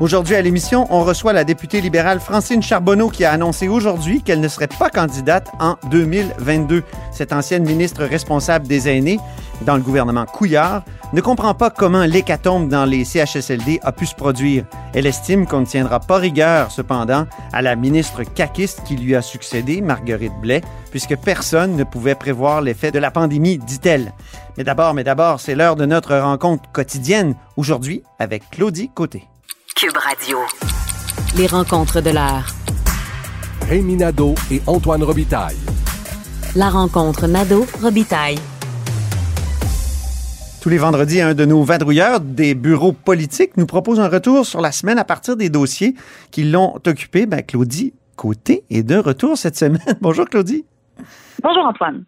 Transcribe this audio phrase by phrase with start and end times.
[0.00, 4.40] Aujourd'hui à l'émission, on reçoit la députée libérale Francine Charbonneau qui a annoncé aujourd'hui qu'elle
[4.40, 6.82] ne serait pas candidate en 2022.
[7.12, 9.20] Cette ancienne ministre responsable des aînés
[9.66, 14.14] dans le gouvernement Couillard ne comprend pas comment l'hécatombe dans les CHSLD a pu se
[14.14, 14.64] produire.
[14.94, 19.20] Elle estime qu'on ne tiendra pas rigueur, cependant, à la ministre caquiste qui lui a
[19.20, 24.14] succédé, Marguerite Blais, puisque personne ne pouvait prévoir l'effet de la pandémie, dit-elle.
[24.56, 29.26] Mais d'abord, mais d'abord, c'est l'heure de notre rencontre quotidienne, aujourd'hui avec Claudie Côté.
[29.80, 30.40] Cube Radio.
[31.38, 32.54] Les rencontres de l'heure.
[33.66, 35.56] Rémi Nadeau et Antoine Robitaille.
[36.54, 38.38] La rencontre Nadeau-Robitaille.
[40.60, 44.60] Tous les vendredis, un de nos vadrouilleurs des bureaux politiques nous propose un retour sur
[44.60, 45.94] la semaine à partir des dossiers
[46.30, 47.24] qui l'ont occupé.
[47.24, 49.80] Ben, Claudie Côté est de retour cette semaine.
[50.02, 50.66] Bonjour Claudie.
[51.42, 52.04] Bonjour Antoine.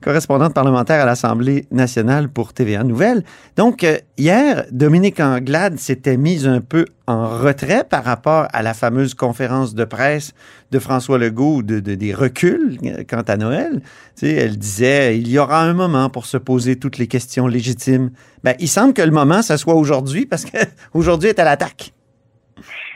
[0.00, 3.24] Correspondante parlementaire à l'Assemblée nationale pour TVA Nouvelles.
[3.56, 8.74] Donc, euh, hier, Dominique Anglade s'était mise un peu en retrait par rapport à la
[8.74, 10.34] fameuse conférence de presse
[10.70, 13.80] de François Legault de, de des reculs euh, quant à Noël.
[14.16, 17.46] Tu sais, elle disait il y aura un moment pour se poser toutes les questions
[17.48, 18.10] légitimes.
[18.44, 21.92] Ben, il semble que le moment, ça soit aujourd'hui parce qu'aujourd'hui est à l'attaque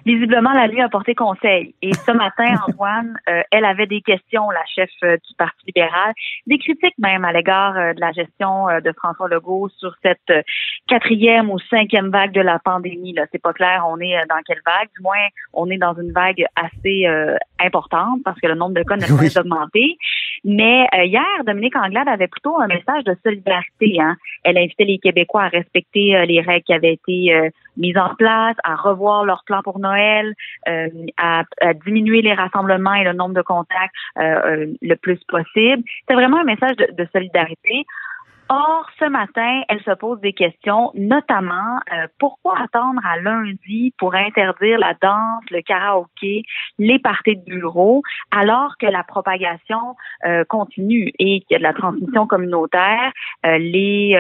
[0.05, 1.75] visiblement, la nuit a porté conseil.
[1.83, 6.13] Et ce matin, Antoine, euh, elle avait des questions, la chef euh, du Parti libéral,
[6.47, 10.33] des critiques même à l'égard euh, de la gestion de François Legault sur cette
[10.87, 13.13] quatrième ou cinquième vague de la pandémie.
[13.13, 14.89] Là, c'est pas clair, on est dans quelle vague.
[14.97, 17.07] Du moins, on est dans une vague assez
[17.59, 19.97] importante parce que le nombre de cas n'a pas augmenté.
[20.45, 24.01] Mais hier, Dominique Anglade avait plutôt un message de solidarité.
[24.01, 24.17] Hein.
[24.45, 28.77] Elle invitait les Québécois à respecter les règles qui avaient été mises en place, à
[28.77, 30.35] revoir leur plan pour Noël,
[30.69, 31.45] euh, à,
[31.85, 35.83] diminuer les rassemblements et le nombre de contacts euh, euh, le plus possible.
[36.09, 37.87] C'est vraiment un message de, de solidarité.
[38.53, 44.17] Or, ce matin, elle se pose des questions, notamment euh, pourquoi attendre à lundi pour
[44.17, 46.43] interdire la danse, le karaoké,
[46.77, 48.03] les parties de bureau,
[48.33, 49.95] alors que la propagation
[50.27, 53.13] euh, continue et qu'il y a de la transmission communautaire,
[53.47, 54.17] euh, les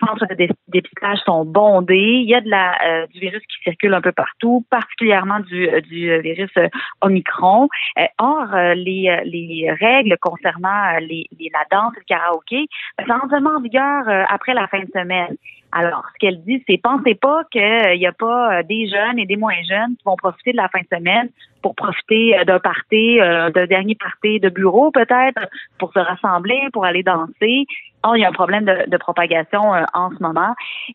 [0.00, 4.02] centres de dépistage sont bondés, il y a de la du virus qui circule un
[4.02, 6.52] peu partout, particulièrement du, du virus
[7.00, 7.68] Omicron.
[8.18, 12.66] or, les, les règles concernant les, la danse et le karaoké,
[12.98, 13.06] ben,
[13.46, 15.36] en vigueur euh, après la fin de semaine.
[15.72, 19.26] Alors, ce qu'elle dit, c'est pensez pas qu'il n'y a pas euh, des jeunes et
[19.26, 21.28] des moins jeunes qui vont profiter de la fin de semaine
[21.62, 25.40] pour profiter euh, d'un party, d'un dernier party de bureau peut-être,
[25.78, 27.66] pour se rassembler, pour aller danser.
[28.02, 30.54] Or, il y a un problème de, propagation en ce moment.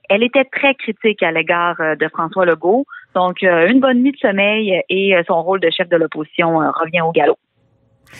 [0.09, 2.85] Elle était très critique à l'égard de François Legault.
[3.16, 7.12] Donc, une bonne nuit de sommeil et son rôle de chef de l'opposition revient au
[7.12, 7.38] galop.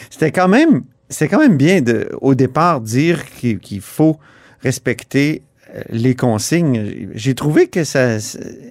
[0.10, 4.18] C'était quand même c'est quand même bien de, au départ, dire qu'il faut
[4.64, 5.44] respecter
[5.76, 7.10] euh, les consignes.
[7.14, 8.18] J'ai trouvé que ça,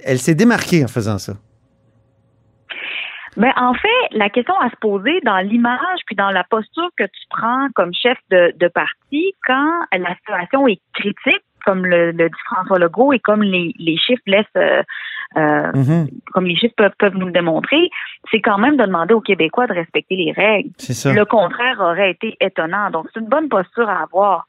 [0.04, 1.34] elle s'est démarquée en faisant ça.
[3.36, 7.04] Ben, en fait, la question à se poser dans l'image puis dans la posture que
[7.04, 12.78] tu prends comme chef de, parti quand la situation est critique, comme le, dit François
[12.78, 14.82] Legault et comme les, les chiffres laissent, euh,
[15.36, 16.08] euh, mm-hmm.
[16.32, 17.90] comme les chiffres peuvent, peuvent nous le démontrer,
[18.30, 20.70] c'est quand même de demander aux Québécois de respecter les règles.
[20.78, 22.90] Le contraire aurait été étonnant.
[22.90, 24.46] Donc, c'est une bonne posture à avoir.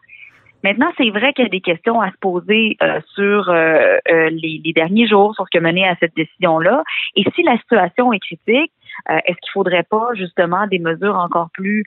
[0.64, 4.74] Maintenant, c'est vrai qu'il y a des questions à se poser euh, sur les, les,
[4.74, 6.84] derniers jours, sur ce qui a mené à cette décision-là.
[7.16, 8.72] Et si la situation est critique,
[9.10, 11.86] est-ce qu'il faudrait pas justement des mesures encore plus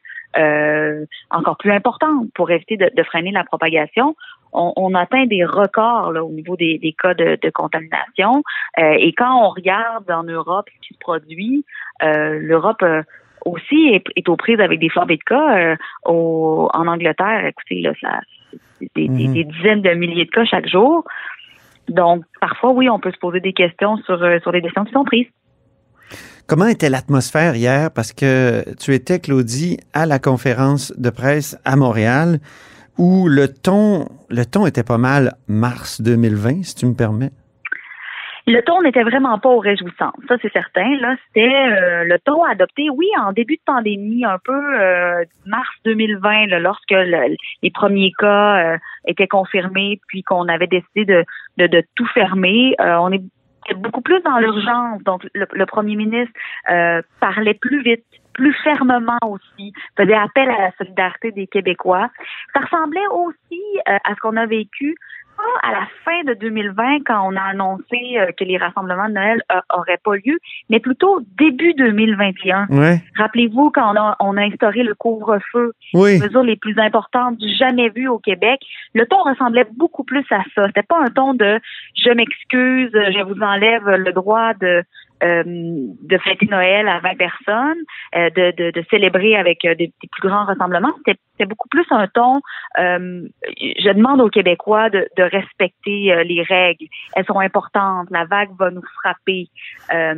[1.31, 4.17] encore plus importantes pour éviter de, de freiner la propagation?
[4.55, 8.43] On, atteint des records là, au niveau des, cas de, contamination.
[8.79, 11.65] Euh, et quand on regarde en Europe ce qui se produit,
[12.03, 13.03] euh, l'Europe euh,
[13.45, 15.77] aussi est, aux prises avec des flambées de cas.
[16.05, 18.21] en Angleterre, écoutez, là, ça,
[18.95, 19.33] des, mhm.
[19.35, 21.05] des, dizaines de milliers de cas chaque jour.
[21.89, 25.05] Donc, parfois, oui, on peut se poser des questions sur, sur les décisions qui sont
[25.05, 25.27] prises.
[26.47, 27.91] Comment était l'atmosphère hier?
[27.91, 32.39] Parce que tu étais, Claudie, à la conférence de presse à Montréal
[32.99, 37.31] où le ton, le ton était pas mal mars 2020, si tu me permets.
[38.47, 40.97] Le ton n'était vraiment pas au réjouissant, ça c'est certain.
[41.01, 45.71] Là, c'était euh, le ton adopté, oui, en début de pandémie, un peu euh, mars
[45.87, 51.25] 2020, lorsque les premiers cas euh, étaient confirmés, puis qu'on avait décidé de,
[51.67, 52.75] de, tout fermer.
[52.79, 53.23] on est
[53.77, 55.03] beaucoup plus dans l'urgence.
[55.05, 56.35] Donc, le, premier ministre
[57.21, 58.05] parlait plus vite,
[58.35, 62.11] plus fermement aussi, faisait appel à la solidarité des Québécois.
[62.53, 64.97] Ça ressemblait aussi euh, à ce qu'on a vécu
[65.37, 69.15] pas à la fin de 2020 quand on a annoncé euh, que les rassemblements de
[69.15, 69.43] Noël
[69.73, 70.39] n'auraient pas lieu,
[70.71, 72.67] mais plutôt début 2021.
[72.71, 73.03] Ouais.
[73.17, 76.19] Rappelez-vous quand on a, on a instauré le couvre-feu, Oui.
[76.19, 78.61] les mesures les plus importantes jamais vues au Québec,
[78.95, 80.67] le ton ressemblait beaucoup plus à ça.
[80.67, 81.59] C'était pas un ton de
[81.97, 84.83] je m'excuse, je vous enlève le droit de euh,
[85.25, 87.79] de fêter Noël à 20 personnes,
[88.17, 90.93] euh, de, de, de célébrer avec euh, des, des plus grands rassemblements.
[91.07, 92.41] C'était beaucoup plus un ton.
[92.79, 93.23] euh,
[93.57, 96.87] je demande aux Québécois de, de respecter euh, les règles.
[97.17, 98.09] Elles sont importantes.
[98.11, 99.49] La vague va nous frapper.
[99.93, 100.15] Euh,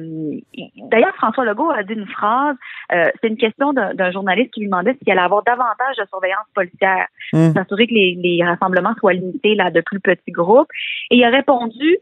[0.91, 2.57] D'ailleurs, François Legault a dit une phrase.
[2.93, 6.47] euh, C'est une question d'un journaliste qui lui demandait s'il allait avoir davantage de surveillance
[6.55, 7.53] policière, Hum.
[7.55, 10.69] s'assurer que les, les rassemblements soient limités là de plus petits groupes.
[11.11, 11.99] Et il a répondu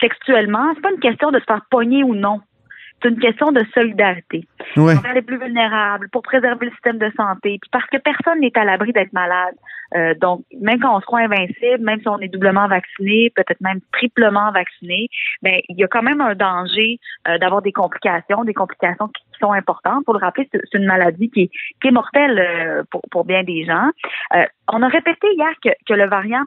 [0.00, 2.40] textuellement, c'est pas une question de se faire pogner ou non.
[3.02, 4.94] C'est une question de solidarité Ouais.
[4.94, 8.56] envers les plus vulnérables, pour préserver le système de santé, puis parce que personne n'est
[8.58, 9.54] à l'abri d'être malade.
[9.96, 13.60] Euh, donc, même quand on se croit invincible, même si on est doublement vacciné, peut-être
[13.62, 15.08] même triplement vacciné,
[15.42, 19.22] ben il y a quand même un danger euh, d'avoir des complications, des complications qui,
[19.32, 20.04] qui sont importantes.
[20.04, 21.50] Pour le rappeler, c'est c'est une maladie qui est,
[21.80, 23.88] qui est mortelle euh, pour, pour bien des gens.
[24.36, 26.44] Euh, on a répété hier que, que le variant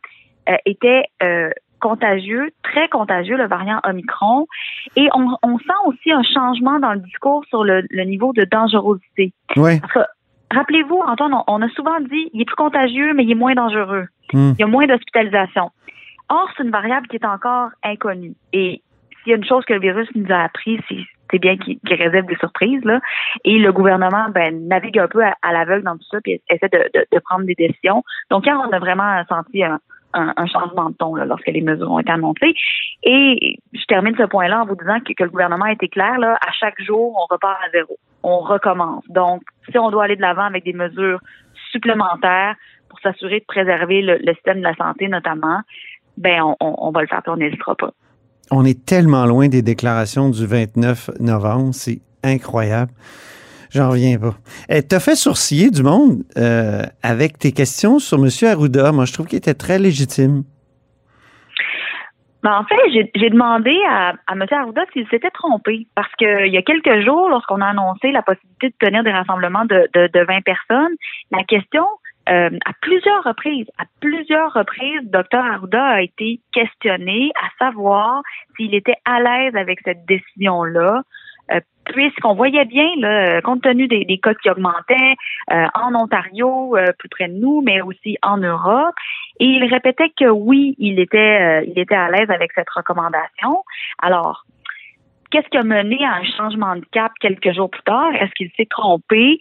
[0.49, 1.49] euh, était euh,
[1.83, 4.47] contagieux, très contagieux, le variant Omicron.
[4.95, 8.45] Et on, on sent aussi un changement dans le discours sur le, le niveau de
[8.45, 9.33] dangerosité.
[9.57, 9.81] Ouais.
[9.81, 13.31] Parce que, rappelez-vous, Antoine, on, on a souvent dit il est plus contagieux, mais il
[13.31, 14.05] est moins dangereux.
[14.33, 14.55] Hum.
[14.57, 15.71] Il y a moins d'hospitalisation.
[16.29, 18.35] Or, c'est une variable qui est encore inconnue.
[18.53, 18.81] Et
[19.19, 21.79] s'il y a une chose que le virus nous a appris, c'est c'est bien qu'il
[22.05, 22.85] réserve des surprises.
[22.85, 22.99] Là.
[23.43, 26.69] Et le gouvernement ben, navigue un peu à, à l'aveugle dans tout ça, puis essaie
[26.69, 28.03] de, de, de prendre des décisions.
[28.29, 29.79] Donc, hier, on a vraiment senti un,
[30.13, 32.53] un, changement de ton lorsque les mesures ont été annoncées.
[33.03, 36.19] Et je termine ce point-là en vous disant que, le gouvernement a été clair.
[36.19, 37.97] Là, à chaque jour, on repart à zéro.
[38.23, 39.03] On recommence.
[39.09, 41.19] Donc, si on doit aller de l'avant avec des mesures
[41.71, 42.55] supplémentaires
[42.89, 45.61] pour s'assurer de préserver le, système de la santé notamment,
[46.17, 47.91] ben on, on, va le faire, puis on n'hésitera pas.
[48.51, 51.73] On est tellement loin des déclarations du 29 novembre.
[51.73, 52.91] C'est incroyable.
[53.73, 54.35] J'en reviens pas.
[54.69, 58.29] Eh, T'as fait sourciller du monde euh, avec tes questions sur M.
[58.43, 58.91] Arruda.
[58.91, 60.43] Moi, je trouve qu'il était très légitime.
[62.43, 64.45] Ben, en fait, j'ai demandé à, M.
[64.51, 65.87] Arruda s'il s'était trompé.
[65.95, 69.11] Parce que il y a quelques jours, lorsqu'on a annoncé la possibilité de tenir des
[69.11, 70.93] rassemblements de 20 personnes,
[71.31, 71.85] la question,
[72.29, 78.21] euh, à plusieurs reprises, à plusieurs reprises, Dr Arruda a été questionné à savoir
[78.55, 81.03] s'il était à l'aise avec cette décision-là.
[81.85, 85.15] Puisqu'on voyait bien, là, compte tenu des, des cas qui augmentaient
[85.51, 88.95] euh, en Ontario, euh, plus près de nous, mais aussi en Europe,
[89.39, 93.63] et il répétait que oui, il était, euh, il était à l'aise avec cette recommandation.
[94.01, 94.45] Alors,
[95.33, 98.13] qu'est-ce qui a mené à un changement de cap quelques jours plus tard?
[98.13, 99.39] Est-ce qu'il s'est trompé?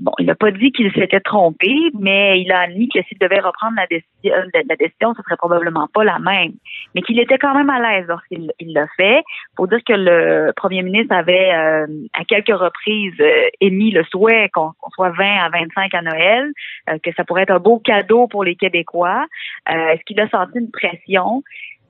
[0.00, 3.38] Bon, il n'a pas dit qu'il s'était trompé, mais il a admis que s'il devait
[3.38, 6.54] reprendre la décision, la décision, ce serait probablement pas la même.
[6.94, 9.22] Mais qu'il était quand même à l'aise lorsqu'il il l'a fait.
[9.56, 14.50] Faut dire que le premier ministre avait euh, à quelques reprises euh, émis le souhait
[14.52, 16.50] qu'on soit 20 à 25 à Noël,
[16.90, 19.26] euh, que ça pourrait être un beau cadeau pour les Québécois.
[19.70, 21.44] Euh, Est-ce qu'il a senti une pression?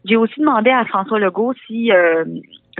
[0.05, 2.25] J'ai aussi demandé à François Legault si euh,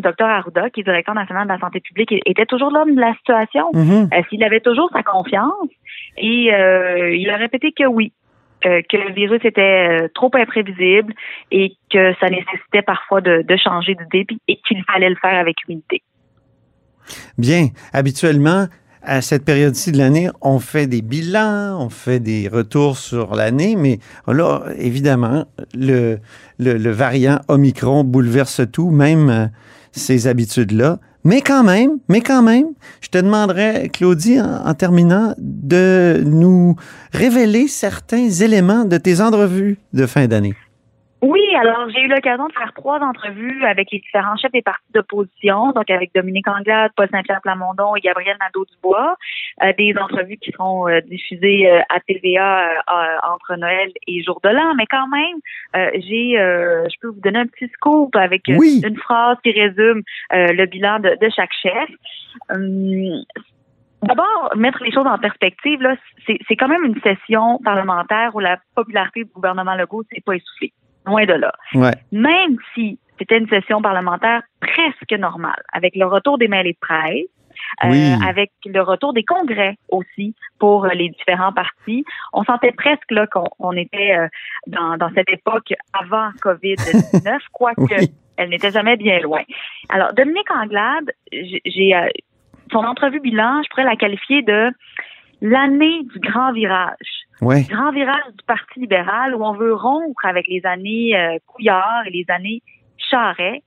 [0.01, 3.15] Dr Arruda, qui est directeur national de la santé publique, était toujours l'homme de la
[3.15, 4.09] situation, Mhm.
[4.13, 5.69] euh, s'il avait toujours sa confiance.
[6.17, 8.13] Et euh, il a répété que oui,
[8.67, 11.13] euh, que le virus était euh, trop imprévisible
[11.51, 15.57] et que ça nécessitait parfois de, de changer d'idée et qu'il fallait le faire avec
[15.67, 16.03] humilité.
[17.39, 17.69] Bien.
[17.93, 18.67] Habituellement,
[19.03, 23.75] à cette période-ci de l'année, on fait des bilans, on fait des retours sur l'année,
[23.77, 25.45] mais là, évidemment,
[25.75, 26.19] le,
[26.59, 29.47] le, le variant Omicron bouleverse tout, même euh,
[29.93, 30.99] ces habitudes-là.
[31.25, 32.67] Mais quand même, mais quand même,
[33.01, 36.75] je te demanderais, Claudie, en, en terminant, de nous
[37.13, 40.55] révéler certains éléments de tes entrevues de fin d'année.
[41.23, 44.93] Oui, alors j'ai eu l'occasion de faire trois entrevues avec les différents chefs des partis
[44.93, 49.17] d'opposition, donc avec Dominique Anglade, Paul Saint-Pierre Plamondon et Gabriel Nadeau-Dubois,
[49.63, 54.21] euh, des entrevues qui seront euh, diffusées euh, à TVA euh, euh, entre Noël et
[54.25, 55.37] Jour de l'An, mais quand même,
[55.77, 58.83] euh, j'ai, euh, je peux vous donner un petit scoop avec Oui.
[58.85, 60.03] une phrase qui résume
[60.33, 61.89] euh, le bilan de, de chaque chef.
[62.51, 63.23] Hum,
[64.03, 65.95] D'abord, mettre les choses en perspective, là,
[66.27, 70.35] c'est c'est quand même une session parlementaire où la popularité du gouvernement Legault s'est pas
[70.35, 70.73] essoufflée.
[71.07, 71.53] Loin de là.
[71.75, 71.95] Ouais.
[72.13, 77.27] Même si c'était une session parlementaire presque normale, avec le retour des mails de presse,
[77.85, 78.13] euh, Oui.
[78.27, 83.27] avec le retour des congrès aussi pour euh, les différents partis, on sentait presque là
[83.27, 84.29] qu'on on était euh,
[84.67, 88.11] dans, dans cette époque avant COVID-19, quoique Oui.
[88.37, 89.43] elle n'était jamais bien loin.
[89.91, 92.09] Alors, Dominique Anglade, j'ai j'ai, euh,
[92.73, 94.71] son entrevue bilan, je pourrais la qualifier de
[95.43, 97.12] l'année du grand virage.
[97.43, 97.63] Ouais.
[97.69, 102.11] Grand virage du Parti libéral où on veut rompre avec les années euh, Couillard et
[102.11, 102.63] les années
[102.97, 103.63] Charret.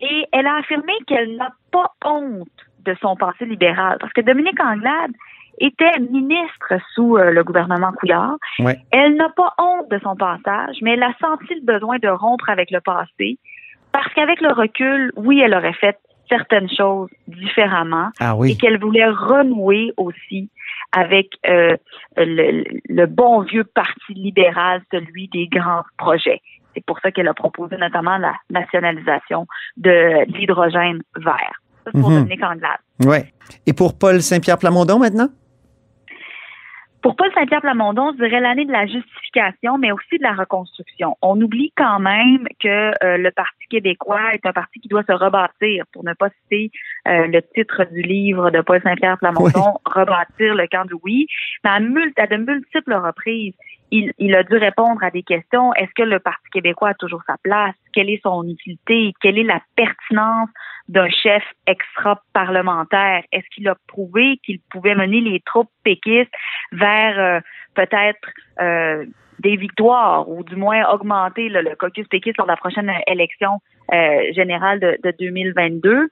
[0.00, 2.48] Et elle a affirmé qu'elle n'a pas honte
[2.84, 3.98] de son passé libéral.
[4.00, 5.10] Parce que Dominique Anglade
[5.58, 8.36] était ministre sous euh, le gouvernement Couillard.
[8.60, 8.78] Ouais.
[8.92, 12.48] Elle n'a pas honte de son passage, mais elle a senti le besoin de rompre
[12.48, 13.38] avec le passé.
[13.90, 15.98] Parce qu'avec le recul, oui, elle aurait fait
[16.28, 20.50] certaines choses différemment Ah et qu'elle voulait renouer aussi
[20.92, 21.76] avec euh,
[22.16, 26.40] le, le bon vieux parti libéral, celui des grands projets.
[26.74, 31.62] C'est pour ça qu'elle a proposé notamment la nationalisation de l'hydrogène vert.
[31.84, 32.10] Ça, c'est pour.
[32.10, 32.78] Dominique Anglade.
[33.04, 33.32] Ouais.
[33.66, 35.28] Et pour Paul Saint-Pierre Plamondon maintenant?
[37.02, 41.16] Pour Paul Saint-Pierre Plamondon, je dirais l'année de la justification, mais aussi de la reconstruction.
[41.22, 45.12] On oublie quand même que euh, le Parti québécois est un parti qui doit se
[45.12, 46.72] rebâtir, pour ne pas citer
[47.06, 51.26] euh, le titre du livre de Paul Saint-Pierre Plamondon, Rebâtir le camp du oui.
[51.62, 53.54] Mais à de multiples reprises,
[53.90, 55.72] il, il a dû répondre à des questions.
[55.74, 57.74] Est-ce que le Parti québécois a toujours sa place?
[57.92, 59.12] Quelle est son utilité?
[59.20, 60.48] Quelle est la pertinence
[60.88, 63.22] d'un chef extra-parlementaire?
[63.32, 66.32] Est-ce qu'il a prouvé qu'il pouvait mener les troupes péquistes
[66.72, 67.40] vers euh,
[67.74, 68.28] peut-être
[68.60, 69.06] euh,
[69.38, 73.60] des victoires ou du moins augmenter le, caucus péquiste lors de la prochaine élection
[73.92, 76.08] euh, générale de, de 2022?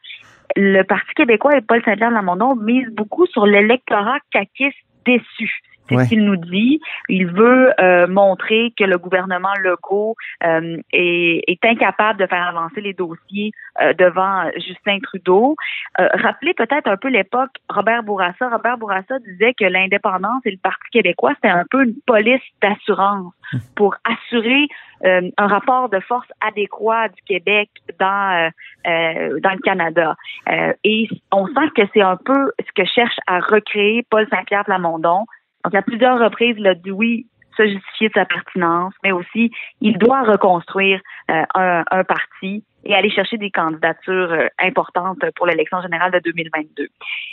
[0.55, 5.61] Le Parti québécois et Paul Saint-Pierre Lamondon misent beaucoup sur l'électorat caquiste déçu.
[5.89, 6.05] C'est Ouais.
[6.05, 6.81] ce qu'il nous dit.
[7.09, 12.81] Il veut euh, montrer que le gouvernement Legault euh, est, est incapable de faire avancer
[12.81, 15.57] les dossiers euh, devant Justin Trudeau.
[16.01, 18.49] Euh, rappelez peut-être un peu l'époque Robert Bourassa.
[18.49, 23.33] Robert Bourassa disait que l'indépendance et le Parti québécois, c'était un peu une police d'assurance
[23.77, 24.67] pour assurer
[25.05, 28.07] euh, un rapport de force adéquat du Québec dans
[28.47, 28.49] euh,
[28.89, 30.17] euh, dans le Canada.
[30.51, 34.65] Euh, et on sent que c'est un peu ce que cherche à recréer Paul Saint-Pierre
[34.65, 35.27] Plamondon.
[35.67, 39.51] Donc, à plusieurs reprises, il a dit oui, se justifier de sa pertinence, mais aussi,
[39.81, 45.47] il doit reconstruire euh, un, un parti et aller chercher des candidatures euh, importantes pour
[45.47, 46.87] l'élection générale de 2022.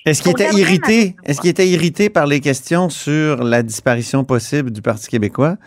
[0.08, 1.16] Est-ce qu'il était irrité?
[1.26, 5.58] Est-ce qu'il était irrité par les questions sur la disparition possible du Parti québécois?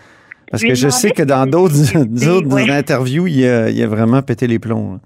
[0.51, 1.95] Parce que je sais que dans d'autres
[2.55, 2.71] ouais.
[2.71, 4.95] interviews, il a, il a vraiment pété les plombs.
[4.95, 4.99] là.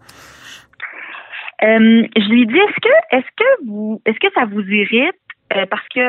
[1.62, 5.14] Euh, je lui dis est-ce que est-ce que vous est-ce que ça vous irrite
[5.54, 6.00] Euh, parce que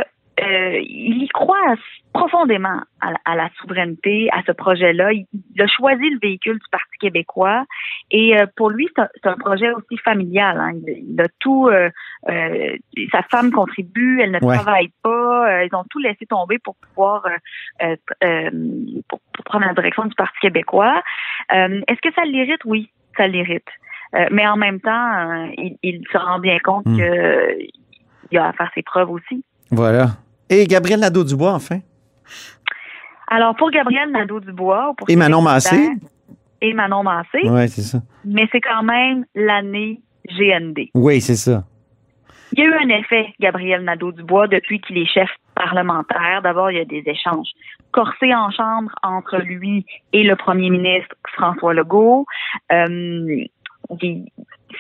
[0.42, 1.76] euh, il y croit
[2.14, 5.14] profondément à, la- à la souveraineté, à ce projet-là.
[5.14, 7.66] Il, il a choisi le véhicule du Parti québécois
[8.10, 10.60] et euh, pour lui, c'est un, projet aussi familial.
[10.60, 10.72] hein.
[10.88, 11.68] Il, il a tout.
[11.70, 11.90] euh,
[13.12, 14.56] sa femme contribue, elle ne Ouais.
[14.56, 15.64] travaille pas.
[15.64, 17.24] ils ont tout laissé tomber pour pouvoir
[19.08, 21.02] pour, pour prendre la direction du Parti québécois.
[21.50, 23.68] Est-ce que ça l'irrite Oui, ça l'irrite.
[24.32, 26.98] Mais en même temps, il, il se rend bien compte Hmm.
[26.98, 27.58] que
[28.32, 29.44] il a à faire ses preuves aussi.
[29.72, 30.08] Voilà.
[30.52, 31.80] Et Gabriel Nadeau-Dubois, enfin.
[33.28, 34.94] Alors, pour Gabriel Nadeau-Dubois...
[35.08, 35.92] Et Manon Massé.
[36.62, 37.40] Et Manon Massé.
[37.46, 38.00] Oui, c'est ça.
[38.26, 40.90] Mais c'est quand même l'année GND.
[40.94, 41.64] Oui, c'est ça.
[42.52, 46.42] Il y a eu un effet, Gabriel Nadeau-Dubois, depuis qu'il est chef parlementaire.
[46.44, 47.48] D'abord, il y a des échanges
[47.92, 52.26] corsés en chambre entre lui et le premier ministre François Legault.
[52.74, 53.46] Euh,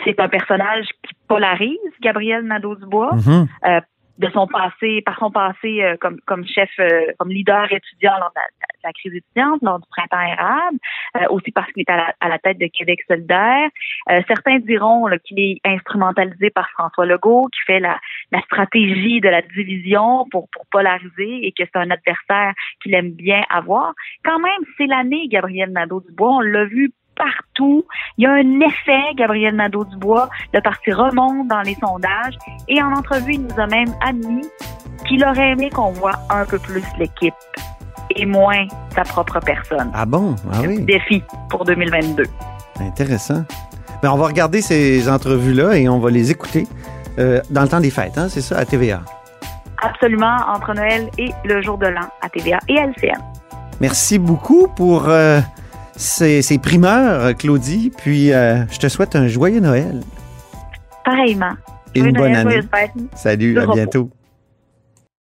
[0.03, 3.15] c'est un personnage qui polarise, Gabriel Nadeau-Dubois.
[3.15, 3.47] Mhm.
[3.67, 3.79] euh,
[4.21, 8.29] de son passé, par son passé euh, comme, comme chef, euh, comme leader étudiant lors
[8.29, 8.41] de
[8.83, 10.77] la, crise étudiante, lors du printemps érable,
[11.17, 13.69] euh, aussi parce qu'il est à la, à la tête de Québec solidaire.
[14.11, 17.99] Euh, certains diront qu'il est instrumentalisé par François Legault, qui fait la,
[18.31, 23.11] la stratégie de la division pour, pour polariser et que c'est un adversaire qu'il aime
[23.11, 23.93] bien avoir.
[24.23, 27.85] Quand même, c'est l'année Gabriel Nadeau-Dubois, on l'a vu partout.
[28.17, 30.29] Il y a un effet, Gabriel Nadeau-Dubois.
[30.53, 32.35] Le parti remonte dans les sondages.
[32.67, 34.47] Et en entrevue, il nous a même admis
[35.07, 37.33] qu'il aurait aimé qu'on voit un peu plus l'équipe
[38.15, 39.91] et moins sa propre personne.
[39.93, 40.35] Ah bon?
[40.51, 40.81] Ah oui.
[40.81, 42.23] Défi pour 2022.
[42.79, 43.43] Intéressant.
[44.01, 46.67] Ben, on va regarder ces entrevues-là et on va les écouter
[47.19, 49.01] euh, dans le temps des fêtes, hein, c'est ça, à TVA.
[49.81, 53.19] Absolument, entre Noël et le jour de l'an à TVA et à LCN.
[53.79, 55.39] Merci beaucoup pour euh,
[56.01, 57.91] ces, ces primeurs, Claudie.
[57.95, 60.01] Puis, euh, je te souhaite un joyeux Noël
[61.05, 61.53] Pareillement.
[61.95, 63.07] et une Joyeux bonne Noël, année.
[63.15, 64.09] Salut, à bientôt.